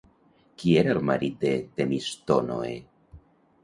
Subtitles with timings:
[0.61, 1.53] Qui era el marit de
[1.83, 2.77] Temistònoe?